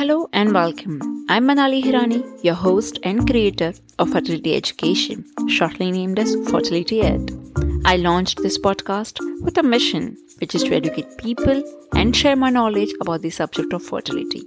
[0.00, 1.26] Hello and welcome.
[1.28, 7.30] I'm Manali Hirani, your host and creator of Fertility Education, shortly named as Fertility Ed.
[7.84, 11.62] I launched this podcast with a mission, which is to educate people
[11.94, 14.42] and share my knowledge about the subject of fertility.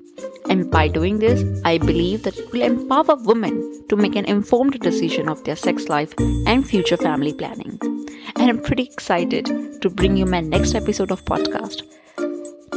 [0.50, 4.80] And by doing this, I believe that it will empower women to make an informed
[4.80, 6.16] decision of their sex life
[6.48, 7.78] and future family planning.
[8.38, 9.46] And I'm pretty excited
[9.84, 11.84] to bring you my next episode of podcast.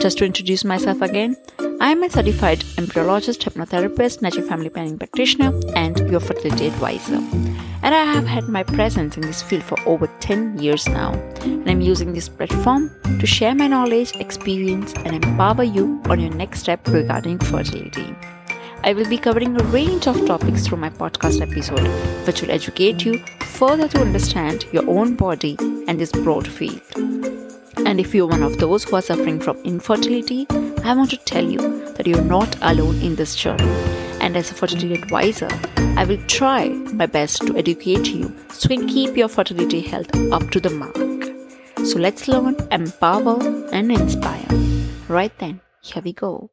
[0.03, 1.37] Just to introduce myself again,
[1.79, 7.17] I am a certified embryologist, hypnotherapist, natural family planning practitioner, and your fertility advisor.
[7.83, 11.13] And I have had my presence in this field for over 10 years now.
[11.43, 16.35] And I'm using this platform to share my knowledge, experience, and empower you on your
[16.35, 18.17] next step regarding fertility.
[18.83, 21.87] I will be covering a range of topics through my podcast episode,
[22.27, 25.57] which will educate you further to understand your own body
[25.89, 27.36] and this broad field.
[27.87, 30.45] And if you're one of those who are suffering from infertility,
[30.83, 31.61] I want to tell you
[31.93, 33.71] that you're not alone in this journey.
[34.21, 35.49] And as a fertility advisor,
[35.97, 40.13] I will try my best to educate you so you can keep your fertility health
[40.33, 40.97] up to the mark.
[41.87, 43.39] So let's learn, empower,
[43.73, 44.49] and inspire.
[45.07, 46.51] Right then, here we go.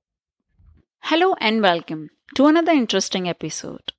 [0.99, 3.91] Hello and welcome to another interesting episode.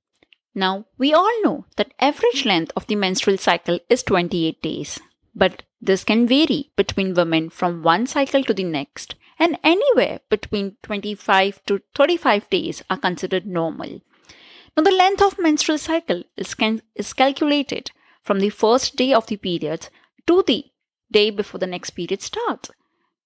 [0.53, 5.01] Now, we all know that average length of the menstrual cycle is 28 days,
[5.35, 10.77] but this can vary between women from one cycle to the next, and anywhere between
[10.83, 14.01] 25 to 35 days are considered normal.
[14.75, 19.27] Now, the length of menstrual cycle is, can, is calculated from the first day of
[19.27, 19.89] the period
[20.27, 20.65] to the
[21.11, 22.71] day before the next period starts.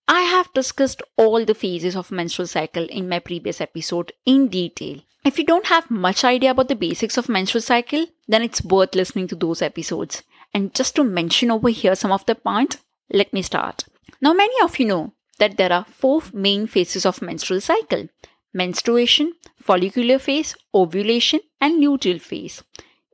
[0.07, 5.01] I have discussed all the phases of menstrual cycle in my previous episode in detail.
[5.23, 8.95] If you don't have much idea about the basics of menstrual cycle, then it's worth
[8.95, 10.23] listening to those episodes.
[10.53, 12.77] And just to mention over here some of the points,
[13.11, 13.85] let me start.
[14.21, 18.07] Now many of you know that there are four main phases of menstrual cycle.
[18.53, 22.63] Menstruation, follicular phase, ovulation and luteal phase.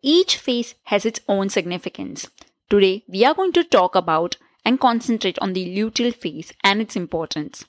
[0.01, 2.29] Each phase has its own significance.
[2.69, 6.95] Today we are going to talk about and concentrate on the luteal phase and its
[6.95, 7.65] importance.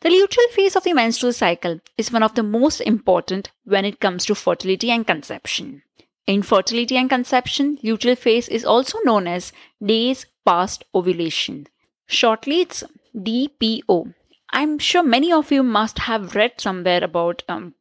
[0.00, 4.00] The luteal phase of the menstrual cycle is one of the most important when it
[4.00, 5.82] comes to fertility and conception.
[6.28, 9.50] In fertility and conception, luteal phase is also known as
[9.82, 11.68] days past ovulation.
[12.06, 12.84] Shortly, it's
[13.16, 14.12] DPO.
[14.50, 17.74] I'm sure many of you must have read somewhere about um,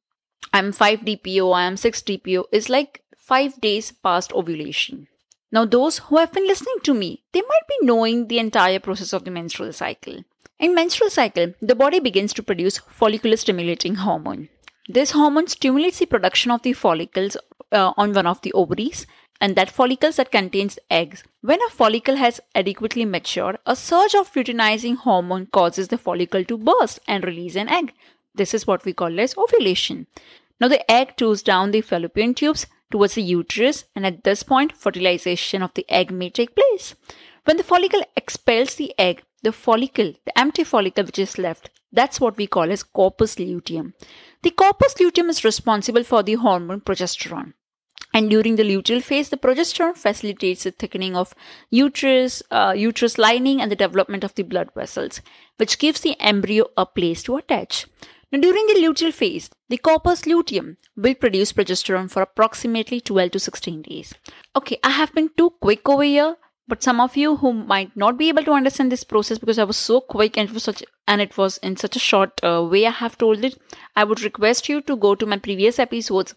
[0.54, 2.46] I'm 5 DPO, I am 6 DPO.
[2.54, 5.10] It's like 5 days past ovulation.
[5.52, 9.12] Now, those who have been listening to me, they might be knowing the entire process
[9.12, 10.24] of the menstrual cycle.
[10.58, 14.48] In menstrual cycle, the body begins to produce follicular stimulating hormone.
[14.90, 17.36] This hormone stimulates the production of the follicles
[17.74, 19.06] uh, on one of the ovaries
[19.42, 21.24] and that follicles that contains eggs.
[21.42, 26.58] When a follicle has adequately matured, a surge of luteinizing hormone causes the follicle to
[26.58, 27.94] burst and release an egg.
[28.34, 30.08] This is what we call as ovulation.
[30.60, 34.78] Now the egg tours down the fallopian tubes towards the uterus and at this point
[34.78, 36.96] fertilization of the egg may take place.
[37.44, 42.20] When the follicle expels the egg, the follicle, the empty follicle which is left, that's
[42.20, 43.94] what we call as corpus luteum.
[44.44, 47.54] The corpus luteum is responsible for the hormone progesterone.
[48.14, 51.36] And during the luteal phase, the progesterone facilitates the thickening of
[51.70, 55.22] uterus, uh, uterus lining, and the development of the blood vessels,
[55.58, 57.86] which gives the embryo a place to attach.
[58.32, 63.40] Now, during the luteal phase, the corpus luteum will produce progesterone for approximately 12 to
[63.40, 64.14] 16 days.
[64.56, 66.36] Okay, I have been too quick over here
[66.68, 69.64] but some of you who might not be able to understand this process because i
[69.64, 72.64] was so quick and it was such and it was in such a short uh,
[72.64, 73.58] way i have told it
[73.96, 76.36] i would request you to go to my previous episodes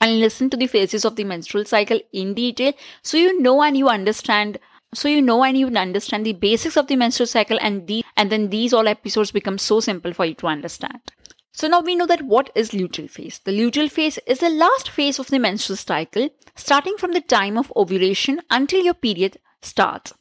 [0.00, 2.72] and listen to the phases of the menstrual cycle in detail
[3.02, 4.58] so you know and you understand
[4.94, 8.30] so you know and you understand the basics of the menstrual cycle and the and
[8.30, 11.12] then these all episodes become so simple for you to understand
[11.56, 13.38] so now we know that what is luteal phase.
[13.38, 17.56] The luteal phase is the last phase of the menstrual cycle, starting from the time
[17.56, 20.12] of ovulation until your period starts.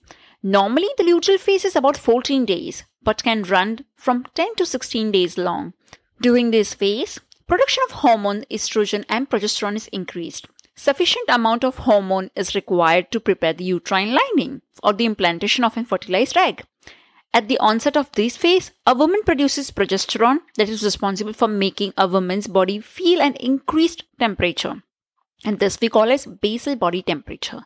[0.44, 5.12] Normally, the luteal phase is about 14 days, but can run from 10 to 16
[5.12, 5.74] days long.
[6.22, 10.48] During this phase, production of hormone estrogen and progesterone is increased.
[10.76, 15.78] Sufficient amount of hormone is required to prepare the uterine lining or the implantation of
[15.78, 16.64] a fertilized egg.
[17.34, 21.94] At the onset of this phase, a woman produces progesterone that is responsible for making
[21.98, 24.84] a woman's body feel an increased temperature
[25.46, 27.62] and this we call as basal body temperature.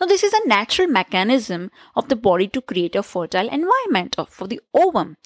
[0.00, 4.46] Now, this is a natural mechanism of the body to create a fertile environment for
[4.46, 5.16] the ovum,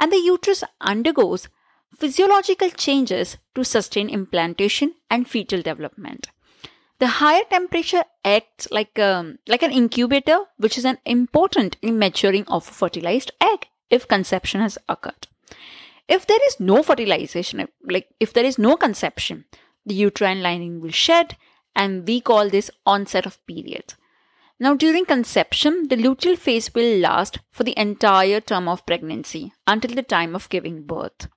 [0.00, 1.48] and the uterus undergoes
[1.94, 6.28] physiological changes to sustain implantation and fetal development.
[7.00, 12.44] The higher temperature acts like, um, like an incubator, which is an important in maturing
[12.48, 15.28] of a fertilized egg if conception has occurred.
[16.08, 19.44] If there is no fertilization, like if there is no conception,
[19.84, 21.36] the uterine lining will shed,
[21.74, 23.94] and we call this onset of periods.
[24.60, 29.94] Now, during conception, the luteal phase will last for the entire term of pregnancy until
[29.94, 31.28] the time of giving birth.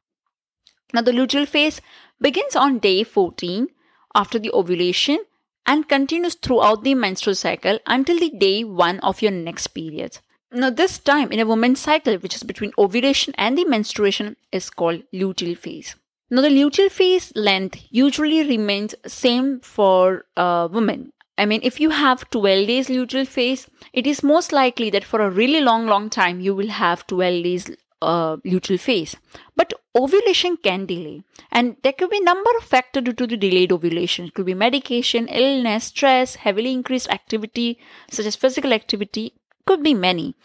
[0.94, 1.82] Now, the luteal phase
[2.20, 3.68] begins on day 14
[4.16, 5.20] after the ovulation
[5.66, 10.18] and continues throughout the menstrual cycle until the day 1 of your next period.
[10.52, 14.70] Now, this time in a woman's cycle, which is between ovulation and the menstruation, is
[14.70, 15.96] called luteal phase.
[16.34, 21.12] Now, the luteal phase length usually remains same for uh, women
[21.42, 25.22] I mean, if you have 12 days luteal phase, it is most likely that for
[25.22, 29.16] a really long, long time you will have 12 days uh, luteal phase.
[29.56, 33.38] But ovulation can delay, and there could be a number of factors due to the
[33.38, 34.26] delayed ovulation.
[34.26, 37.80] It could be medication, illness, stress, heavily increased activity,
[38.12, 39.34] such as physical activity.
[39.66, 40.36] Could be many.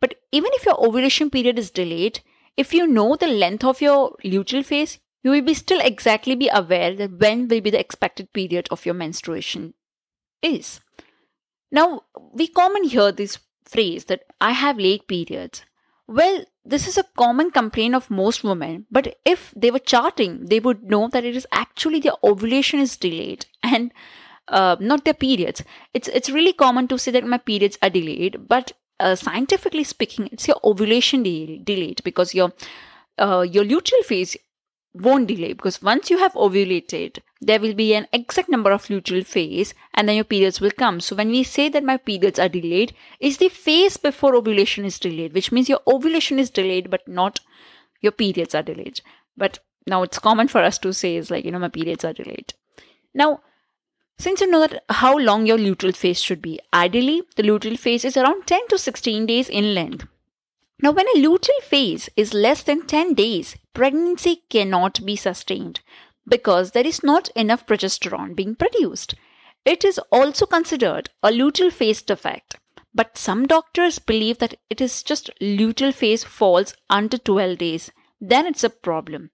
[0.00, 2.20] But even if your ovulation period is delayed,
[2.56, 6.48] if you know the length of your luteal phase, you will be still exactly be
[6.52, 9.74] aware that when will be the expected period of your menstruation
[10.42, 10.80] is.
[11.70, 15.62] Now, we commonly hear this phrase that I have late periods.
[16.06, 20.60] Well, this is a common complaint of most women, but if they were charting, they
[20.60, 23.92] would know that it is actually their ovulation is delayed and
[24.48, 25.62] uh, not their periods.
[25.92, 30.28] It's it's really common to say that my periods are delayed, but uh, scientifically speaking,
[30.32, 32.52] it's your ovulation de- delayed because your
[33.18, 34.36] uh, your luteal phase
[35.00, 39.24] won't delay because once you have ovulated, there will be an exact number of luteal
[39.24, 41.00] phase and then your periods will come.
[41.00, 44.98] So when we say that my periods are delayed, is the phase before ovulation is
[44.98, 47.40] delayed, which means your ovulation is delayed but not
[48.00, 49.00] your periods are delayed.
[49.36, 52.12] But now it's common for us to say is like, you know, my periods are
[52.12, 52.54] delayed.
[53.14, 53.40] Now,
[54.18, 58.04] since you know that how long your luteal phase should be, ideally the luteal phase
[58.04, 60.06] is around 10 to 16 days in length.
[60.80, 65.80] Now, when a luteal phase is less than 10 days, pregnancy cannot be sustained
[66.28, 69.14] because there is not enough progesterone being produced.
[69.64, 72.56] It is also considered a luteal phase defect,
[72.94, 77.90] but some doctors believe that it is just luteal phase falls under 12 days.
[78.20, 79.30] Then it's a problem.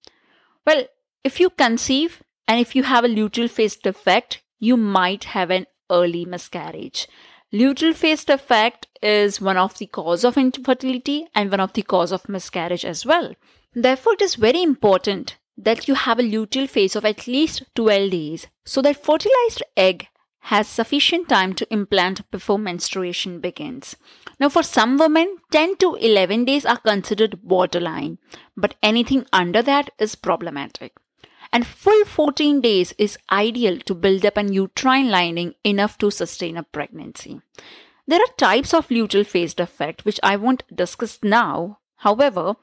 [0.67, 0.87] Well,
[1.25, 5.67] if you conceive and if you have a luteal phase defect, you might have an
[5.91, 7.07] early miscarriage.
[7.55, 12.11] Luteal phase defect is one of the cause of infertility and one of the cause
[12.11, 13.33] of miscarriage as well.
[13.73, 18.11] Therefore, it is very important that you have a luteal phase of at least 12
[18.11, 20.09] days so that fertilized egg
[20.51, 23.95] has sufficient time to implant before menstruation begins.
[24.41, 28.19] Now, for some women, 10 to 11 days are considered borderline,
[28.57, 30.95] but anything under that is problematic
[31.55, 36.57] and full 14 days is ideal to build up an uterine lining enough to sustain
[36.57, 37.41] a pregnancy.
[38.09, 41.79] There are types of luteal phase defect which I won't discuss now.
[41.99, 42.57] However,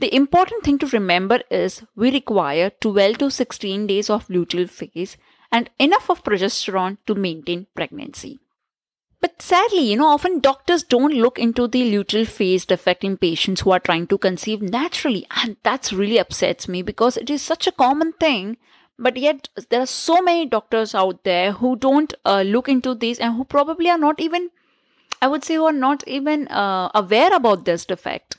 [0.00, 5.16] the important thing to remember is we require 12 to 16 days of luteal phase
[5.52, 8.40] and enough of progesterone to maintain pregnancy.
[9.22, 13.60] But sadly, you know, often doctors don't look into the luteal phase defect in patients
[13.60, 15.24] who are trying to conceive naturally.
[15.36, 18.56] And that's really upsets me because it is such a common thing.
[18.98, 23.20] But yet, there are so many doctors out there who don't uh, look into this
[23.20, 24.50] and who probably are not even,
[25.22, 28.38] I would say, who are not even uh, aware about this defect.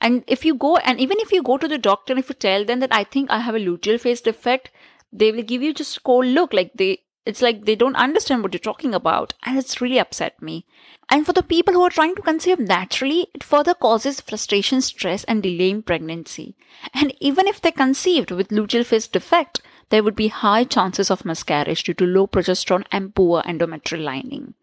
[0.00, 2.34] And if you go, and even if you go to the doctor, and if you
[2.36, 4.70] tell them that I think I have a luteal phase defect,
[5.12, 8.42] they will give you just a cold look like they it's like they don't understand
[8.42, 10.66] what you're talking about, and it's really upset me.
[11.08, 15.24] And for the people who are trying to conceive naturally, it further causes frustration, stress,
[15.24, 16.56] and delaying pregnancy.
[16.94, 19.60] And even if they're conceived with luteal phase defect,
[19.90, 24.54] there would be high chances of miscarriage due to low progesterone and poor endometrial lining.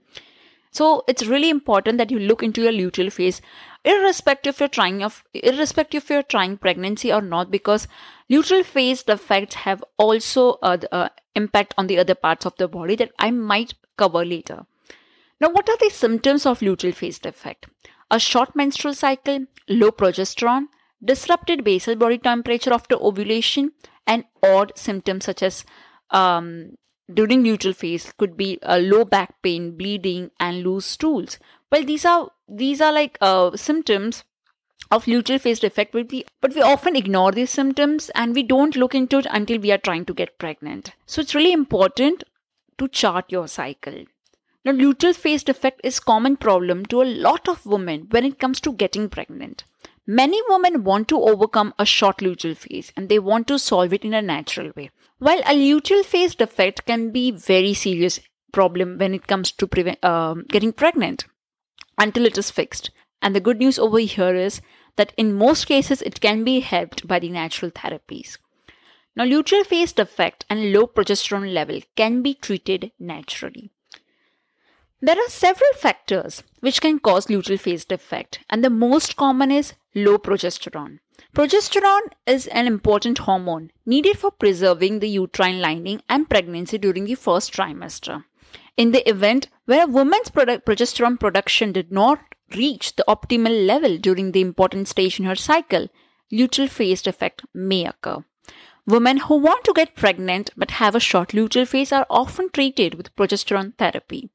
[0.71, 3.41] So it's really important that you look into your luteal phase,
[3.83, 7.87] irrespective if you're trying of irrespective if you're trying pregnancy or not, because
[8.29, 12.95] luteal phase effects have also uh, uh, impact on the other parts of the body
[12.95, 14.65] that I might cover later.
[15.39, 17.67] Now, what are the symptoms of luteal phase defect?
[18.09, 20.65] A short menstrual cycle, low progesterone,
[21.03, 23.71] disrupted basal body temperature after ovulation,
[24.05, 25.65] and odd symptoms such as
[26.11, 26.77] um,
[27.13, 31.39] during luteal phase could be a low back pain, bleeding, and loose stools.
[31.71, 34.23] Well, these are these are like uh, symptoms
[34.89, 38.77] of luteal phase defect but we but we often ignore these symptoms and we don't
[38.77, 40.91] look into it until we are trying to get pregnant.
[41.05, 42.23] So it's really important
[42.77, 44.05] to chart your cycle.
[44.63, 48.61] Now luteal phase defect is common problem to a lot of women when it comes
[48.61, 49.63] to getting pregnant.
[50.05, 54.05] Many women want to overcome a short luteal phase and they want to solve it
[54.05, 58.19] in a natural way while a luteal phase defect can be very serious
[58.51, 61.25] problem when it comes to prevent, um, getting pregnant
[61.97, 64.61] until it is fixed and the good news over here is
[64.95, 68.37] that in most cases it can be helped by the natural therapies.
[69.15, 73.71] Now, luteal phase defect and low progesterone level can be treated naturally.
[75.01, 79.73] There are several factors which can cause luteal phase defect, and the most common is
[79.93, 80.99] low progesterone.
[81.35, 87.15] Progesterone is an important hormone needed for preserving the uterine lining and pregnancy during the
[87.15, 88.23] first trimester.
[88.75, 92.19] In the event where a woman's product, progesterone production did not
[92.55, 95.87] reach the optimal level during the important stage in her cycle,
[96.31, 98.23] luteal phase defect may occur.
[98.85, 102.95] Women who want to get pregnant but have a short luteal phase are often treated
[102.95, 104.29] with progesterone therapy.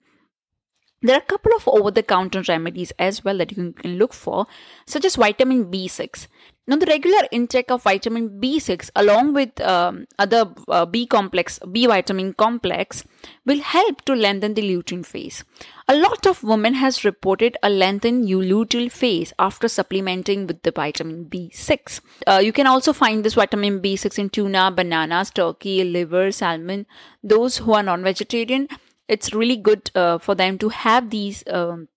[1.02, 4.14] There are a couple of over the counter remedies as well that you can look
[4.14, 4.46] for,
[4.86, 6.28] such as vitamin B6.
[6.64, 11.86] Now, the regular intake of vitamin B6 along with um, other uh, B complex, B
[11.86, 13.02] vitamin complex,
[13.44, 15.42] will help to lengthen the luteal phase.
[15.88, 21.24] A lot of women has reported a lengthened luteal phase after supplementing with the vitamin
[21.24, 22.00] B6.
[22.28, 26.86] Uh, you can also find this vitamin B6 in tuna, bananas, turkey, liver, salmon.
[27.24, 28.68] Those who are non-vegetarian
[29.12, 31.88] it's really good uh, for them to have these um,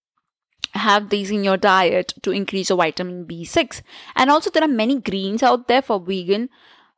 [0.74, 3.82] have these in your diet to increase your vitamin B6.
[4.16, 6.50] And also, there are many greens out there for vegan.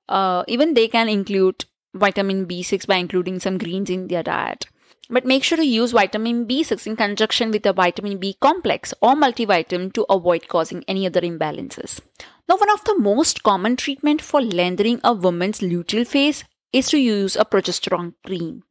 [0.10, 4.66] Uh, even they can include vitamin B6 by including some greens in their diet.
[5.10, 9.14] But make sure to use vitamin B6 in conjunction with a vitamin B complex or
[9.16, 12.02] multivitamin to avoid causing any other imbalances.
[12.50, 16.44] Now, one of the most common treatment for lengthening a woman's luteal phase
[16.74, 18.64] is to use a progesterone cream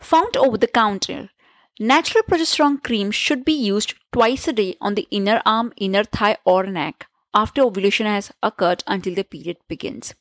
[0.00, 1.30] found over the counter.
[1.78, 6.36] Natural progesterone cream should be used twice a day on the inner arm, inner thigh,
[6.44, 10.14] or neck after ovulation has occurred until the period begins.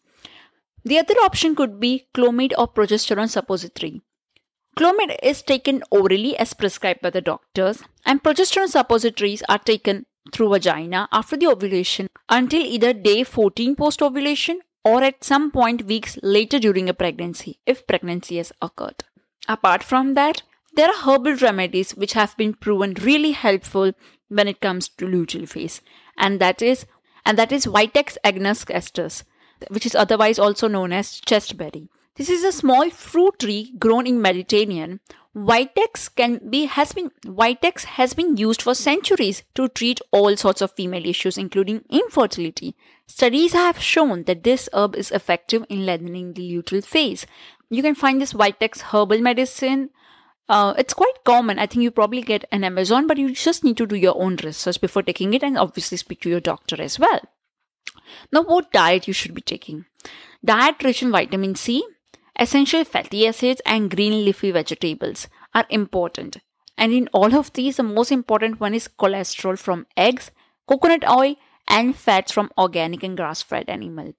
[0.86, 4.02] The other option could be Clomid or progesterone suppository.
[4.78, 10.50] Clomid is taken orally as prescribed by the doctors, and progesterone suppositories are taken through
[10.50, 16.18] vagina after the ovulation until either day 14 post ovulation or at some point weeks
[16.24, 19.04] later during a pregnancy if pregnancy has occurred.
[19.50, 20.44] Apart from that,
[20.76, 23.94] there are herbal remedies which have been proven really helpful
[24.28, 25.82] when it comes to luteal phase,
[26.16, 26.86] and that is
[27.26, 29.24] and that is Vitex agnus castus,
[29.70, 31.90] which is otherwise also known as chasteberry.
[32.16, 35.00] This is a small fruit tree grown in Mediterranean.
[35.36, 40.62] Vitex can be has been Vitex has been used for centuries to treat all sorts
[40.62, 42.76] of female issues, including infertility.
[43.08, 47.26] Studies have shown that this herb is effective in lengthening the luteal phase,
[47.70, 49.90] you can find this Vitex herbal medicine.
[50.48, 51.60] Uh, it's quite common.
[51.60, 54.36] I think you probably get an Amazon, but you just need to do your own
[54.44, 57.20] research before taking it and obviously speak to your doctor as well.
[58.32, 59.86] Now, what diet you should be taking?
[60.44, 61.84] Diet rich in vitamin C,
[62.40, 66.38] essential fatty acids, and green leafy vegetables are important.
[66.78, 70.32] And in all of these, the most important one is cholesterol from eggs,
[70.68, 71.36] coconut oil,
[71.68, 74.14] and fats from organic and grass fed animal.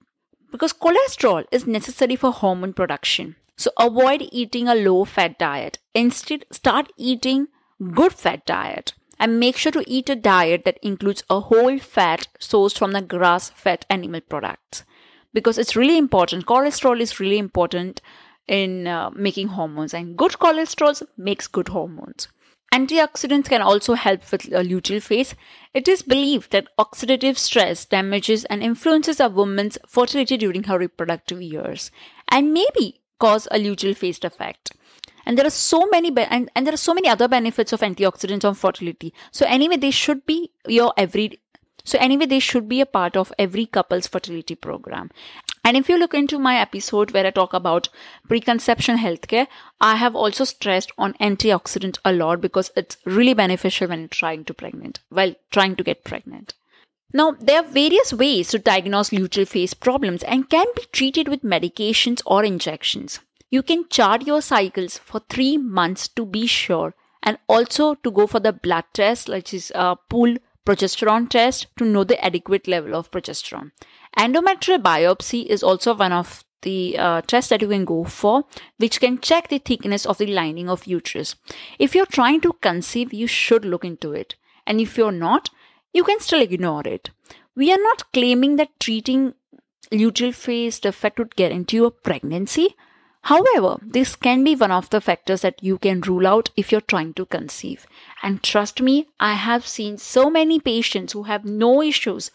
[0.51, 3.35] Because cholesterol is necessary for hormone production.
[3.57, 5.77] So avoid eating a low fat diet.
[5.93, 7.47] Instead, start eating
[7.93, 8.93] good fat diet.
[9.19, 13.01] And make sure to eat a diet that includes a whole fat sourced from the
[13.01, 14.83] grass fed animal products.
[15.31, 18.01] Because it's really important cholesterol is really important
[18.47, 19.93] in uh, making hormones.
[19.93, 22.29] And good cholesterol makes good hormones.
[22.73, 25.35] Antioxidants can also help with a luteal phase.
[25.73, 31.41] It is believed that oxidative stress damages and influences a woman's fertility during her reproductive
[31.41, 31.91] years.
[32.29, 34.71] And maybe cause a luteal phase effect.
[35.25, 37.81] And there are so many be- and, and there are so many other benefits of
[37.81, 39.13] antioxidants on fertility.
[39.31, 41.39] So anyway they should be your every
[41.83, 45.09] so anyway they should be a part of every couple's fertility program.
[45.63, 47.89] And if you look into my episode where I talk about
[48.27, 49.47] preconception healthcare,
[49.79, 54.53] I have also stressed on antioxidant a lot because it's really beneficial when trying to
[54.53, 56.53] pregnant, while trying to get pregnant.
[57.13, 61.43] Now, there are various ways to diagnose luteal phase problems and can be treated with
[61.43, 63.19] medications or injections.
[63.49, 68.27] You can chart your cycles for three months to be sure and also to go
[68.27, 72.95] for the blood test, which is a pool progesterone test to know the adequate level
[72.95, 73.71] of progesterone.
[74.17, 78.45] Endometrial biopsy is also one of the uh, tests that you can go for,
[78.77, 81.35] which can check the thickness of the lining of uterus.
[81.79, 84.35] If you're trying to conceive, you should look into it.
[84.67, 85.49] And if you're not,
[85.93, 87.09] you can still ignore it.
[87.55, 89.33] We are not claiming that treating
[89.91, 92.75] luteal phase defect would guarantee a pregnancy.
[93.23, 96.81] However, this can be one of the factors that you can rule out if you're
[96.81, 97.85] trying to conceive.
[98.23, 102.31] And trust me, I have seen so many patients who have no issues,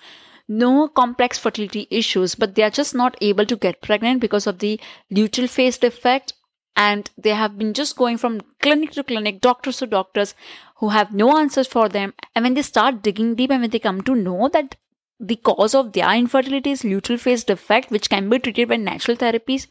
[0.47, 4.61] no complex fertility issues, but they are just not able to get pregnant because of
[4.61, 4.79] the
[5.11, 6.35] luteal phase defect.
[6.77, 10.35] And they have been just going from clinic to clinic, doctors to doctors,
[10.77, 12.13] who have no answers for them.
[12.35, 14.77] And when they start digging deep and when they come to know that
[15.19, 19.17] the cause of their infertility is luteal phase defect, which can be treated by natural
[19.17, 19.67] therapies,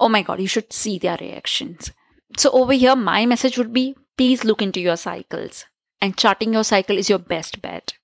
[0.00, 1.92] oh my god, you should see their reactions.
[2.36, 5.64] So, over here, my message would be please look into your cycles,
[6.00, 7.94] and charting your cycle is your best bet.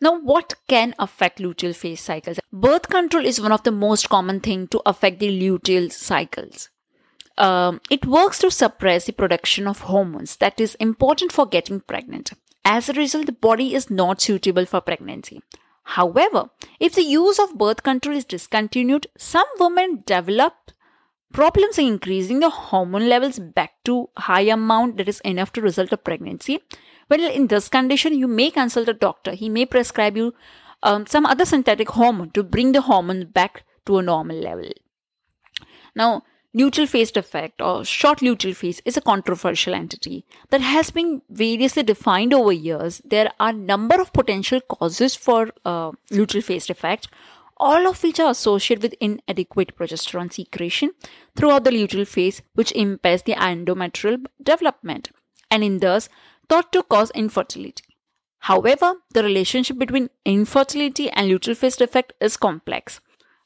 [0.00, 2.40] Now, what can affect luteal phase cycles?
[2.52, 6.68] Birth control is one of the most common thing to affect the luteal cycles.
[7.36, 12.32] Um, it works to suppress the production of hormones that is important for getting pregnant.
[12.64, 15.42] As a result, the body is not suitable for pregnancy.
[15.82, 16.50] However,
[16.80, 20.54] if the use of birth control is discontinued, some women develop
[21.32, 25.92] problems in increasing the hormone levels back to high amount that is enough to result
[25.92, 26.60] a pregnancy.
[27.10, 29.32] Well, in this condition, you may consult a doctor.
[29.32, 30.32] He may prescribe you
[30.82, 34.70] um, some other synthetic hormone to bring the hormone back to a normal level.
[35.94, 36.22] Now,
[36.54, 41.82] luteal phase defect or short luteal phase is a controversial entity that has been variously
[41.82, 43.02] defined over years.
[43.04, 47.08] There are number of potential causes for uh, luteal phase defect,
[47.56, 50.90] all of which are associated with inadequate progesterone secretion
[51.36, 55.10] throughout the luteal phase, which impairs the endometrial development
[55.50, 56.08] and in thus
[56.48, 57.84] thought to cause infertility.
[58.40, 63.00] However, the relationship between infertility and luteal phase defect is complex.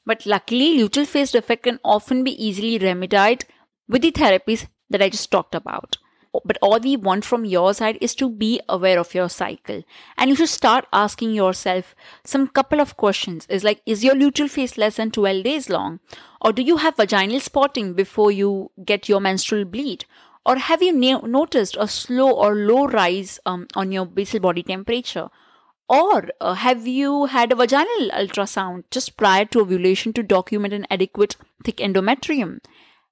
[0.09, 3.45] But luckily, luteal phase defect can often be easily remedied
[3.87, 5.97] with the therapies that I just talked about.
[6.43, 9.83] But all we want from your side is to be aware of your cycle.
[10.17, 13.45] And you should start asking yourself some couple of questions.
[13.49, 15.99] Is like, is your luteal phase less than 12 days long?
[16.41, 20.05] Or do you have vaginal spotting before you get your menstrual bleed?
[20.43, 24.63] Or have you na- noticed a slow or low rise um, on your basal body
[24.63, 25.29] temperature?
[25.89, 30.85] Or uh, have you had a vaginal ultrasound just prior to ovulation to document an
[30.91, 32.59] adequate thick endometrium?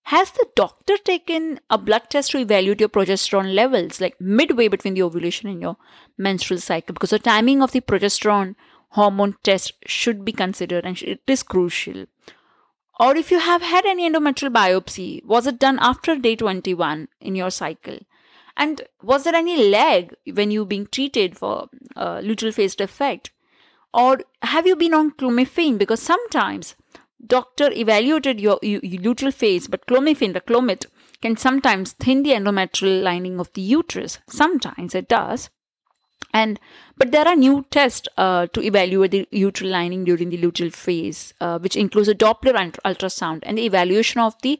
[0.03, 4.93] Has the doctor taken a blood test to evaluate your progesterone levels, like midway between
[4.93, 5.75] the ovulation and your
[6.17, 6.93] menstrual cycle?
[6.93, 8.55] Because the timing of the progesterone
[8.91, 12.05] hormone test should be considered and it is crucial.
[12.99, 17.35] Or if you have had any endometrial biopsy, was it done after day 21 in
[17.35, 17.99] your cycle?
[18.57, 23.31] And was there any lag when you being treated for uh, luteal phase defect?
[23.93, 25.77] Or have you been on clomiphene?
[25.77, 26.75] Because sometimes
[27.25, 30.87] doctor evaluated your, your, your luteal phase, but clomiphene, the clomid,
[31.21, 34.17] can sometimes thin the endometrial lining of the uterus.
[34.27, 35.51] Sometimes it does.
[36.33, 36.59] And
[36.97, 41.33] but there are new tests uh, to evaluate the uterine lining during the luteal phase,
[41.39, 44.59] uh, which includes a Doppler ultrasound and the evaluation of the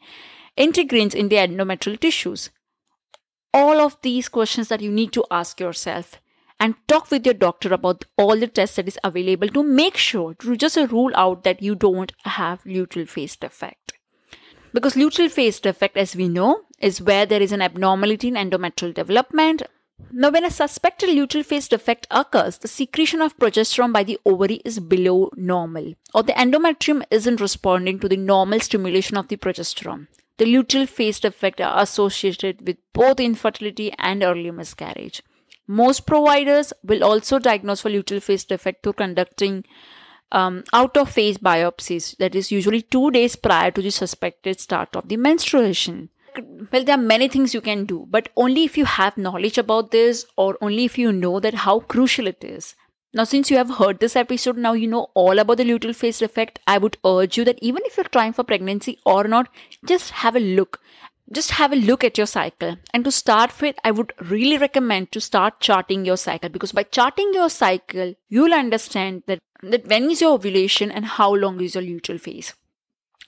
[0.58, 2.52] integrins in the endometrial tissues
[3.58, 6.22] all of these questions that you need to ask yourself
[6.60, 10.36] and talk with your doctor about all the tests that is available to make sure
[10.36, 13.94] to just rule out that you don't have luteal phase defect.
[14.74, 18.94] Because luteal phase defect as we know is where there is an abnormality in endometrial
[18.94, 19.64] development.
[20.12, 24.62] Now when a suspected luteal phase defect occurs the secretion of progesterone by the ovary
[24.64, 30.06] is below normal or the endometrium isn't responding to the normal stimulation of the progesterone
[30.38, 35.22] the luteal phase defect are associated with both infertility and early miscarriage.
[35.68, 39.66] Most providers will also diagnose for luteal phase defect through conducting
[40.32, 44.96] um, out of phase biopsies, that is usually two days prior to the suspected start
[44.96, 46.10] of the menstruation.
[46.72, 49.92] Well, there are many things you can do, but only if you have knowledge about
[49.92, 52.76] this or only if you know that how crucial it is.
[53.18, 56.22] Now, since you have heard this episode, now you know all about the luteal phase
[56.22, 56.60] effect.
[56.68, 59.50] I would urge you that even if you're trying for pregnancy or not,
[59.88, 60.80] just have a look.
[61.32, 62.78] Just have a look at your cycle.
[62.94, 66.84] And to start with, I would really recommend to start charting your cycle because by
[66.84, 71.74] charting your cycle, you'll understand that, that when is your ovulation and how long is
[71.74, 72.54] your luteal phase.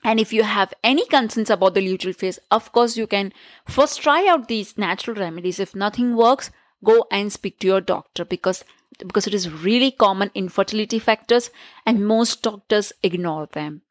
[0.04, 3.32] And if you have any concerns about the luteal phase, of course, you can
[3.66, 5.58] first try out these natural remedies.
[5.58, 6.52] If nothing works,
[6.84, 8.62] go and speak to your doctor because
[9.06, 11.50] because it is really common infertility factors
[11.86, 13.82] and most doctors ignore them.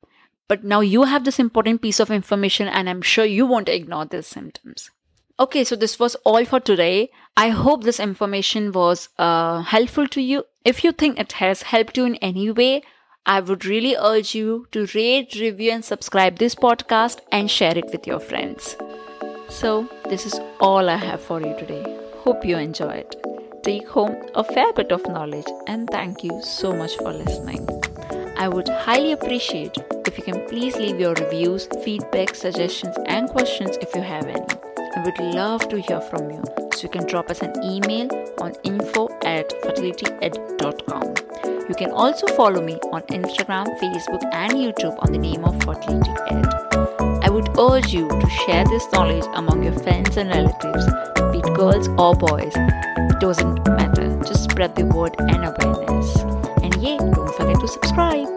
[0.47, 4.05] But now you have this important piece of information and I'm sure you won't ignore
[4.05, 4.89] these symptoms.
[5.39, 7.11] Okay, so this was all for today.
[7.37, 10.43] I hope this information was uh, helpful to you.
[10.65, 12.83] If you think it has helped you in any way,
[13.25, 17.91] I would really urge you to rate, review, and subscribe this podcast and share it
[17.91, 18.75] with your friends.
[19.49, 21.85] So, this is all I have for you today.
[22.23, 23.15] Hope you enjoy it
[23.63, 27.67] take home a fair bit of knowledge and thank you so much for listening.
[28.37, 33.77] I would highly appreciate if you can please leave your reviews, feedback, suggestions, and questions
[33.81, 34.45] if you have any.
[34.95, 36.43] I would love to hear from you.
[36.73, 41.15] So you can drop us an email on info at fertilityed.com.
[41.67, 46.11] You can also follow me on Instagram, Facebook, and YouTube on the name of Fertility
[46.29, 46.45] Ed.
[47.21, 50.85] I would urge you to share this knowledge among your friends and relatives,
[51.31, 52.53] be it girls or boys,
[53.19, 54.17] doesn't matter.
[54.25, 56.15] Just spread the word and awareness.
[56.63, 58.27] And yeah, don't forget to subscribe.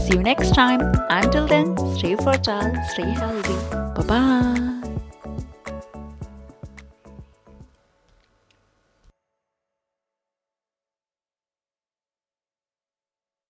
[0.00, 0.80] See you next time.
[1.10, 3.54] Until then, stay fertile, stay healthy.
[3.94, 4.75] Bye bye.